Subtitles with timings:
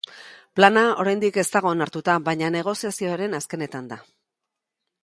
[0.59, 4.03] Plana oraindik ez dago onartuta, baina negoziazioaren azkenetan da.